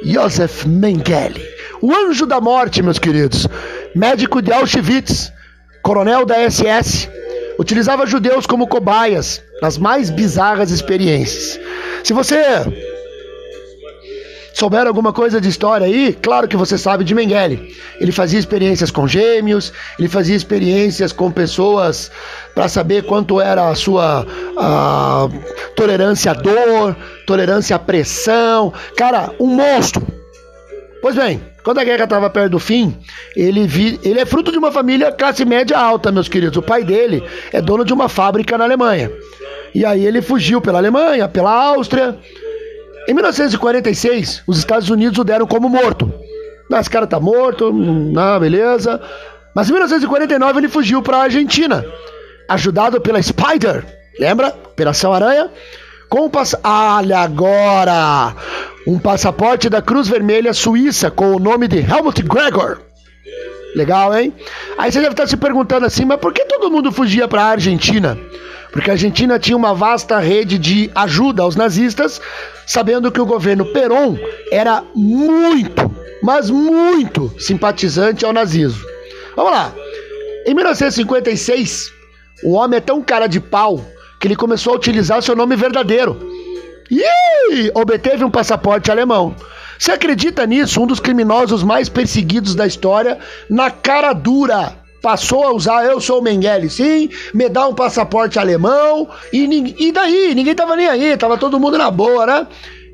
Josef 0.03 0.68
Mengele. 0.68 1.44
O 1.82 1.91
anjo 1.91 2.27
da 2.27 2.39
morte, 2.39 2.84
meus 2.84 3.00
queridos. 3.00 3.48
Médico 3.96 4.39
de 4.39 4.53
Auschwitz, 4.53 5.34
coronel 5.82 6.27
da 6.27 6.48
SS, 6.48 7.10
utilizava 7.58 8.06
judeus 8.06 8.46
como 8.46 8.68
cobaias 8.68 9.41
nas 9.63 9.79
mais 9.79 10.12
bizarras 10.12 10.70
experiências. 10.70 11.60
Se 12.03 12.13
você 12.13 12.38
souber 14.60 14.86
alguma 14.86 15.13
coisa 15.13 15.39
de 15.39 15.48
história 15.48 15.88
aí, 15.88 16.13
claro 16.22 16.46
que 16.46 16.58
você 16.58 16.77
sabe 16.77 17.06
de 17.06 17.15
Mengele. 17.15 17.74
Ele 17.98 18.12
fazia 18.12 18.38
experiências 18.38 18.91
com 18.91 19.08
gêmeos, 19.08 19.72
ele 19.98 20.10
fazia 20.10 20.36
experiências 20.36 21.13
com 21.13 21.32
pessoas 21.32 22.12
para 22.53 22.68
saber 22.68 23.03
quanto 23.03 23.39
era 23.39 23.70
a 23.70 23.75
sua 23.75 24.25
a, 24.58 25.27
tolerância 25.75 26.32
à 26.32 26.34
dor, 26.34 26.96
tolerância 27.25 27.75
à 27.75 27.79
pressão. 27.79 28.74
Cara, 28.96 29.32
um 29.39 29.48
monstro. 29.48 30.06
Pois 31.01 31.15
bem, 31.15 31.41
quando 31.63 31.79
a 31.79 31.84
guerra 31.84 32.03
estava 32.03 32.29
perto 32.29 32.51
do 32.51 32.60
fim, 32.60 32.98
ele, 33.36 33.65
vi, 33.65 34.00
ele 34.03 34.20
é 34.20 34.25
fruto 34.25 34.51
de 34.51 34.58
uma 34.58 34.72
família 34.72 35.12
classe 35.12 35.46
média 35.46 35.77
alta, 35.77 36.12
meus 36.12 36.27
queridos. 36.27 36.58
O 36.58 36.62
pai 36.62 36.84
dele 36.84 37.24
é 37.53 37.62
dono 37.62 37.86
de 37.86 37.94
uma 37.94 38.10
fábrica 38.10 38.58
na 38.58 38.65
Alemanha. 38.65 39.10
E 39.74 39.86
aí 39.86 40.06
ele 40.06 40.22
fugiu 40.22 40.60
pela 40.60 40.79
Alemanha, 40.79 41.27
pela 41.27 41.51
Áustria, 41.51 42.18
em 43.10 43.13
1946, 43.13 44.44
os 44.46 44.60
Estados 44.60 44.89
Unidos 44.91 45.18
o 45.18 45.24
deram 45.24 45.48
como 45.48 45.68
morto. 45.68 46.13
Mas 46.70 46.82
esse 46.82 46.89
cara 46.91 47.08
tá 47.08 47.20
morto, 47.20 47.74
não, 47.74 48.39
beleza. 48.39 49.01
Mas 49.56 49.68
em 49.68 49.74
1949 49.74 50.60
ele 50.60 50.70
fugiu 50.70 51.01
para 51.01 51.18
a 51.18 51.24
Argentina, 51.24 51.84
ajudado 52.50 53.00
pela 53.00 53.22
Spider, 53.22 53.86
lembra? 54.20 54.48
Operação 54.50 55.13
Aranha. 55.13 55.50
Com 56.10 56.25
o 56.25 56.29
pass... 56.29 56.56
Olha 56.63 57.20
agora! 57.20 58.36
Um 58.88 58.98
passaporte 58.98 59.70
da 59.70 59.82
Cruz 59.82 60.08
Vermelha 60.08 60.53
Suíça 60.53 61.12
com 61.12 61.36
o 61.36 61.39
nome 61.39 61.68
de 61.68 61.77
Helmut 61.77 62.22
Gregor. 62.24 62.79
Legal, 63.75 64.18
hein? 64.18 64.34
Aí 64.77 64.91
você 64.91 65.00
deve 65.00 65.13
estar 65.13 65.27
se 65.27 65.38
perguntando 65.38 65.86
assim, 65.86 66.06
mas 66.06 66.20
por 66.20 66.34
que 66.34 66.44
todo 66.46 66.72
mundo 66.72 66.91
fugia 66.91 67.27
para 67.27 67.44
a 67.44 67.50
Argentina? 67.50 68.18
Porque 68.72 68.89
a 68.89 68.94
Argentina 68.94 69.38
tinha 69.38 69.56
uma 69.56 69.74
vasta 69.74 70.20
rede 70.20 70.58
de 70.58 70.89
ajuda 70.96 71.44
aos 71.44 71.56
nazistas, 71.56 72.20
sabendo 72.65 73.12
que 73.12 73.22
o 73.22 73.25
governo 73.25 73.65
Perón 73.65 74.18
era 74.51 74.84
muito, 74.96 75.96
mas 76.24 76.50
muito 76.50 77.32
simpatizante 77.39 78.25
ao 78.25 78.34
nazismo. 78.34 78.84
Vamos 79.36 79.51
lá. 79.51 79.74
Em 80.46 80.53
1956, 80.53 81.99
o 82.43 82.53
homem 82.53 82.77
é 82.77 82.81
tão 82.81 83.01
cara 83.01 83.27
de 83.27 83.39
pau 83.39 83.84
que 84.19 84.27
ele 84.27 84.36
começou 84.36 84.74
a 84.74 84.75
utilizar 84.75 85.22
seu 85.22 85.36
nome 85.36 85.55
verdadeiro. 85.55 86.19
E 86.89 87.72
obteve 87.74 88.24
um 88.24 88.31
passaporte 88.31 88.91
alemão. 88.91 89.36
Você 89.77 89.91
acredita 89.91 90.46
nisso? 90.46 90.81
Um 90.81 90.88
dos 90.88 91.00
criminosos 91.00 91.63
mais 91.63 91.88
perseguidos 91.88 92.55
da 92.55 92.67
história, 92.67 93.17
na 93.50 93.72
cara 93.72 94.12
dura, 94.12 94.75
passou 95.01 95.43
a 95.46 95.53
usar 95.53 95.86
eu 95.86 96.01
sou 96.01 96.19
o 96.19 96.22
Mengele, 96.22 96.69
sim, 96.69 97.10
me 97.34 97.48
dá 97.48 97.67
um 97.67 97.74
passaporte 97.74 98.38
alemão 98.38 99.08
e, 99.31 99.46
e 99.77 99.91
daí? 99.91 100.36
Ninguém 100.36 100.53
tava 100.53 100.75
nem 100.75 100.88
aí, 100.88 101.15
tava 101.15 101.38
todo 101.38 101.60
mundo 101.60 101.77
na 101.77 101.89
boa, 101.89 102.25
né? 102.25 102.48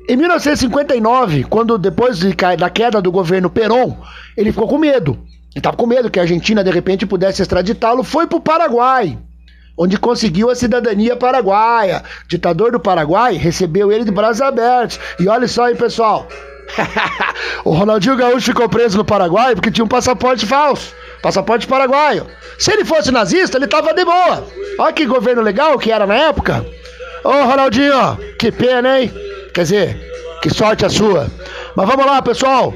Em 0.08 0.16
1959, 0.16 1.44
quando 1.44 1.76
depois 1.76 2.18
de, 2.18 2.32
da 2.56 2.70
queda 2.70 3.02
do 3.02 3.10
governo 3.10 3.50
Perón, 3.50 3.96
ele 4.36 4.52
ficou 4.52 4.68
com 4.68 4.78
medo. 4.78 5.18
Ele 5.50 5.58
estava 5.58 5.76
com 5.76 5.86
medo 5.86 6.10
que 6.10 6.20
a 6.20 6.22
Argentina 6.22 6.62
de 6.62 6.70
repente 6.70 7.04
pudesse 7.04 7.42
extraditá-lo, 7.42 8.04
foi 8.04 8.28
para 8.28 8.38
o 8.38 8.40
Paraguai, 8.40 9.18
onde 9.76 9.98
conseguiu 9.98 10.50
a 10.50 10.54
cidadania 10.54 11.16
paraguaia. 11.16 12.02
Ditador 12.26 12.72
do 12.72 12.80
Paraguai 12.80 13.34
recebeu 13.34 13.92
ele 13.92 14.04
de 14.04 14.10
braços 14.10 14.40
abertos. 14.40 14.98
E 15.20 15.28
olha 15.28 15.46
só 15.46 15.64
aí, 15.64 15.74
pessoal. 15.74 16.26
o 17.64 17.70
Ronaldinho 17.70 18.16
Gaúcho 18.16 18.46
ficou 18.46 18.68
preso 18.68 18.98
no 18.98 19.04
Paraguai 19.04 19.54
porque 19.54 19.70
tinha 19.70 19.84
um 19.84 19.88
passaporte 19.88 20.46
falso. 20.46 20.94
Passaporte 21.22 21.66
paraguaio. 21.66 22.26
Se 22.58 22.72
ele 22.72 22.84
fosse 22.84 23.10
nazista, 23.10 23.56
ele 23.56 23.66
tava 23.66 23.92
de 23.92 24.04
boa. 24.04 24.46
Olha 24.78 24.92
que 24.92 25.06
governo 25.06 25.42
legal 25.42 25.78
que 25.78 25.90
era 25.90 26.06
na 26.06 26.14
época. 26.14 26.64
Ô 27.24 27.30
Ronaldinho, 27.30 28.16
que 28.38 28.52
pena, 28.52 29.00
hein? 29.00 29.12
Quer 29.52 29.62
dizer, 29.62 30.00
que 30.42 30.50
sorte 30.50 30.84
a 30.84 30.88
sua. 30.88 31.26
Mas 31.74 31.88
vamos 31.88 32.06
lá, 32.06 32.22
pessoal. 32.22 32.72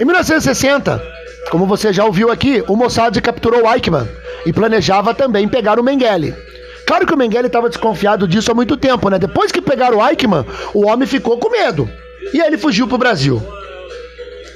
Em 0.00 0.04
1960, 0.04 1.02
como 1.50 1.66
você 1.66 1.92
já 1.92 2.04
ouviu 2.04 2.30
aqui, 2.30 2.62
o 2.68 2.76
Mossad 2.76 3.20
capturou 3.20 3.70
Eichmann 3.72 4.08
e 4.44 4.52
planejava 4.52 5.14
também 5.14 5.48
pegar 5.48 5.78
o 5.78 5.82
Mengele. 5.82 6.34
Claro 6.86 7.06
que 7.06 7.14
o 7.14 7.16
Mengele 7.16 7.46
estava 7.46 7.68
desconfiado 7.68 8.26
disso 8.26 8.50
há 8.50 8.54
muito 8.54 8.76
tempo, 8.76 9.08
né? 9.08 9.18
Depois 9.18 9.52
que 9.52 9.60
pegaram 9.60 9.98
o 9.98 10.08
Eichmann, 10.08 10.46
o 10.72 10.86
homem 10.86 11.06
ficou 11.06 11.38
com 11.38 11.50
medo. 11.50 11.88
E 12.32 12.40
ele 12.40 12.58
fugiu 12.58 12.86
para 12.86 12.94
o 12.94 12.98
Brasil. 12.98 13.42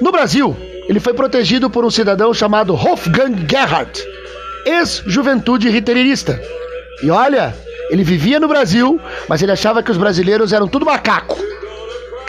No 0.01 0.11
Brasil, 0.11 0.57
ele 0.89 1.01
foi 1.01 1.15
protegido 1.15 1.71
por 1.71 1.85
um 1.85 1.91
cidadão 1.91 2.33
chamado 2.35 2.75
Wolfgang 2.75 3.47
Gerhardt, 3.49 4.03
ex-juventude 4.67 5.69
riterista. 5.69 6.41
E 7.03 7.11
olha, 7.11 7.55
ele 7.91 8.03
vivia 8.03 8.41
no 8.41 8.49
Brasil, 8.49 9.01
mas 9.29 9.43
ele 9.43 9.53
achava 9.53 9.83
que 9.83 9.91
os 9.91 9.97
brasileiros 9.97 10.53
eram 10.53 10.67
tudo 10.67 10.87
macaco. 10.87 11.39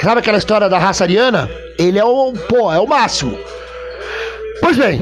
Sabe 0.02 0.20
aquela 0.20 0.38
história 0.38 0.68
da 0.68 0.78
raça 0.78 1.06
ariana? 1.06 1.50
Ele 1.80 1.98
é 1.98 2.04
o, 2.04 2.34
pô, 2.34 2.72
é 2.72 2.80
o 2.80 2.86
máximo. 2.86 3.40
Pois 4.64 4.78
bem, 4.78 5.02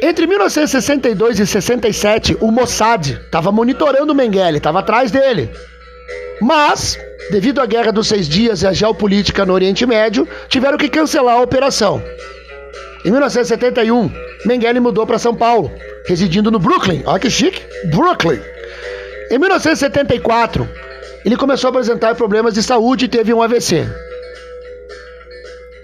entre 0.00 0.24
1962 0.24 1.40
e 1.40 1.46
67, 1.48 2.36
o 2.40 2.52
Mossad 2.52 3.10
estava 3.10 3.50
monitorando 3.50 4.12
o 4.12 4.14
Mengele, 4.14 4.58
estava 4.58 4.78
atrás 4.78 5.10
dele. 5.10 5.50
Mas, 6.40 6.96
devido 7.28 7.60
à 7.60 7.66
Guerra 7.66 7.90
dos 7.90 8.06
Seis 8.06 8.28
Dias 8.28 8.62
e 8.62 8.66
à 8.68 8.72
geopolítica 8.72 9.44
no 9.44 9.52
Oriente 9.52 9.84
Médio, 9.84 10.28
tiveram 10.48 10.78
que 10.78 10.88
cancelar 10.88 11.34
a 11.34 11.42
operação. 11.42 12.00
Em 13.04 13.10
1971, 13.10 14.12
Mengele 14.44 14.78
mudou 14.78 15.04
para 15.04 15.18
São 15.18 15.34
Paulo, 15.34 15.72
residindo 16.06 16.48
no 16.48 16.60
Brooklyn. 16.60 17.02
Olha 17.04 17.18
que 17.18 17.28
chique! 17.28 17.60
Brooklyn. 17.90 18.40
Em 19.28 19.38
1974, 19.40 20.68
ele 21.24 21.36
começou 21.36 21.66
a 21.66 21.70
apresentar 21.70 22.14
problemas 22.14 22.54
de 22.54 22.62
saúde 22.62 23.06
e 23.06 23.08
teve 23.08 23.34
um 23.34 23.42
AVC. 23.42 23.84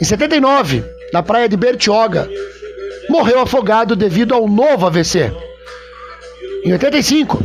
Em 0.01 0.05
79, 0.05 0.85
na 1.13 1.23
praia 1.23 1.49
de 1.49 1.57
Bertioga, 1.57 2.29
morreu 3.09 3.41
afogado 3.41 3.95
devido 3.95 4.35
ao 4.35 4.49
novo 4.49 4.87
AVC. 4.87 5.31
Em 6.65 6.73
85, 6.73 7.39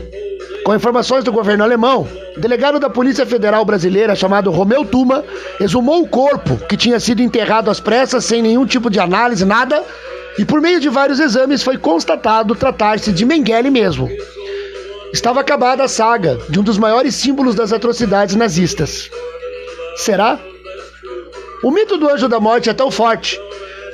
com 0.63 0.75
informações 0.75 1.23
do 1.23 1.31
governo 1.31 1.63
alemão, 1.63 2.07
o 2.35 2.39
delegado 2.39 2.79
da 2.79 2.89
Polícia 2.89 3.25
Federal 3.25 3.65
Brasileira, 3.65 4.15
chamado 4.15 4.51
Romeu 4.51 4.85
Tuma, 4.85 5.23
exumou 5.59 6.01
o 6.01 6.07
corpo, 6.07 6.57
que 6.67 6.77
tinha 6.77 6.99
sido 6.99 7.21
enterrado 7.21 7.69
às 7.69 7.79
pressas, 7.79 8.23
sem 8.23 8.41
nenhum 8.41 8.65
tipo 8.65 8.89
de 8.89 8.99
análise, 8.99 9.43
nada, 9.43 9.83
e 10.39 10.45
por 10.45 10.61
meio 10.61 10.79
de 10.79 10.87
vários 10.87 11.19
exames 11.19 11.63
foi 11.63 11.77
constatado 11.77 12.55
tratar-se 12.55 13.11
de 13.11 13.25
Mengele 13.25 13.69
mesmo. 13.69 14.09
Estava 15.11 15.41
acabada 15.41 15.83
a 15.83 15.87
saga 15.87 16.37
de 16.49 16.59
um 16.59 16.63
dos 16.63 16.77
maiores 16.77 17.15
símbolos 17.15 17.55
das 17.55 17.73
atrocidades 17.73 18.35
nazistas. 18.35 19.09
Será? 19.95 20.39
O 21.63 21.71
mito 21.71 21.97
do 21.97 22.07
anjo 22.07 22.27
da 22.27 22.39
morte 22.39 22.69
é 22.69 22.73
tão 22.73 22.91
forte 22.91 23.39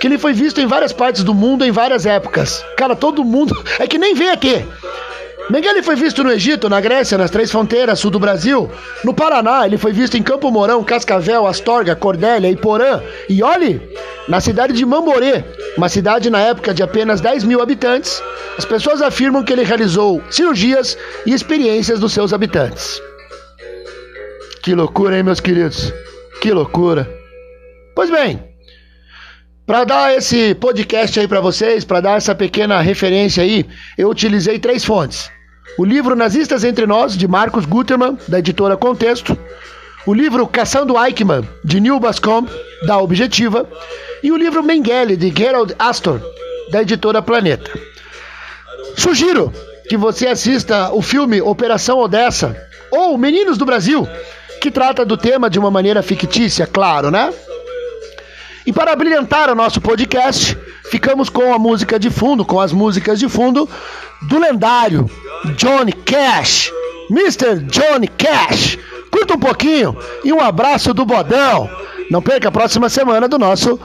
que 0.03 0.07
ele 0.07 0.17
foi 0.17 0.33
visto 0.33 0.59
em 0.59 0.65
várias 0.65 0.91
partes 0.91 1.23
do 1.23 1.33
mundo 1.33 1.63
em 1.63 1.71
várias 1.71 2.05
épocas. 2.05 2.61
Cara, 2.75 2.93
todo 2.93 3.23
mundo. 3.23 3.55
É 3.79 3.87
que 3.87 3.97
nem 3.97 4.13
vem 4.13 4.31
aqui. 4.31 4.65
Mengele 5.49 5.81
foi 5.81 5.95
visto 5.95 6.21
no 6.25 6.29
Egito, 6.29 6.67
na 6.67 6.81
Grécia, 6.81 7.17
nas 7.17 7.31
Três 7.31 7.49
Fronteiras, 7.49 7.99
sul 7.99 8.11
do 8.11 8.19
Brasil. 8.19 8.69
No 9.01 9.13
Paraná, 9.13 9.65
ele 9.65 9.77
foi 9.77 9.93
visto 9.93 10.17
em 10.17 10.21
Campo 10.21 10.51
Mourão, 10.51 10.83
Cascavel, 10.83 11.47
Astorga, 11.47 11.95
Cordélia, 11.95 12.51
Iporã. 12.51 13.01
E 13.29 13.41
olhe, 13.41 13.81
na 14.27 14.41
cidade 14.41 14.73
de 14.73 14.85
Mamborê, 14.85 15.45
uma 15.77 15.87
cidade 15.87 16.29
na 16.29 16.41
época 16.41 16.73
de 16.73 16.83
apenas 16.83 17.21
10 17.21 17.45
mil 17.45 17.61
habitantes, 17.61 18.21
as 18.57 18.65
pessoas 18.65 19.01
afirmam 19.01 19.41
que 19.41 19.53
ele 19.53 19.63
realizou 19.63 20.21
cirurgias 20.29 20.97
e 21.25 21.33
experiências 21.33 21.97
dos 21.97 22.11
seus 22.11 22.33
habitantes. 22.33 23.01
Que 24.61 24.75
loucura, 24.75 25.15
hein, 25.15 25.23
meus 25.23 25.39
queridos? 25.39 25.93
Que 26.41 26.51
loucura. 26.51 27.09
Pois 27.95 28.09
bem, 28.09 28.52
para 29.65 29.83
dar 29.85 30.15
esse 30.15 30.53
podcast 30.55 31.19
aí 31.19 31.27
para 31.27 31.39
vocês, 31.39 31.85
para 31.85 32.01
dar 32.01 32.17
essa 32.17 32.35
pequena 32.35 32.81
referência 32.81 33.43
aí, 33.43 33.65
eu 33.97 34.09
utilizei 34.09 34.59
três 34.59 34.83
fontes. 34.83 35.31
O 35.77 35.85
livro 35.85 36.15
Nazistas 36.15 36.63
Entre 36.63 36.85
Nós, 36.85 37.17
de 37.17 37.27
Marcos 37.27 37.65
Gutermann, 37.65 38.17
da 38.27 38.39
editora 38.39 38.75
Contexto. 38.75 39.37
O 40.05 40.13
livro 40.13 40.45
Caçando 40.45 40.95
Eichmann, 41.01 41.47
de 41.63 41.79
Neil 41.79 41.99
Bascom, 41.99 42.45
da 42.85 42.99
Objetiva. 42.99 43.67
E 44.21 44.31
o 44.31 44.37
livro 44.37 44.61
Mengele, 44.61 45.15
de 45.15 45.33
Gerald 45.35 45.73
Astor, 45.79 46.21
da 46.69 46.81
editora 46.81 47.21
Planeta. 47.21 47.71
Sugiro 48.97 49.51
que 49.87 49.95
você 49.95 50.27
assista 50.27 50.91
o 50.91 51.01
filme 51.01 51.41
Operação 51.41 51.99
Odessa, 51.99 52.55
ou 52.91 53.17
Meninos 53.17 53.57
do 53.57 53.65
Brasil, 53.65 54.07
que 54.61 54.69
trata 54.69 55.05
do 55.05 55.17
tema 55.17 55.49
de 55.49 55.57
uma 55.57 55.71
maneira 55.71 56.03
fictícia, 56.03 56.67
claro, 56.67 57.09
né? 57.09 57.33
E 58.65 58.71
para 58.71 58.95
brilhantar 58.95 59.49
o 59.49 59.55
nosso 59.55 59.81
podcast, 59.81 60.57
ficamos 60.85 61.29
com 61.29 61.53
a 61.53 61.59
música 61.59 61.99
de 61.99 62.09
fundo, 62.09 62.45
com 62.45 62.59
as 62.59 62.71
músicas 62.71 63.19
de 63.19 63.27
fundo 63.27 63.69
do 64.21 64.39
lendário 64.39 65.09
Johnny 65.57 65.91
Cash, 65.91 66.71
Mr. 67.09 67.59
Johnny 67.63 68.07
Cash. 68.07 68.77
Curta 69.11 69.35
um 69.35 69.39
pouquinho 69.39 69.97
e 70.23 70.31
um 70.31 70.39
abraço 70.41 70.93
do 70.93 71.05
Bodão. 71.05 71.69
Não 72.09 72.21
perca 72.21 72.47
a 72.47 72.51
próxima 72.51 72.89
semana 72.89 73.27
do 73.27 73.37
nosso 73.37 73.79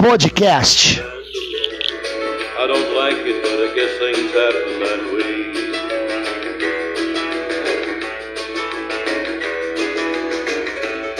podcast. 0.00 1.00
I 1.00 2.66
don't 2.66 2.94
like 2.96 3.20
it, 3.28 3.42
but 3.42 3.60
I 3.60 3.74
guess 3.74 3.98
things 3.98 4.32
happen 4.32 4.80
that 4.80 5.14
way. 5.14 5.23